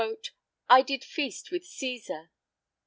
[0.67, 2.29] "I did feast with Cæsar."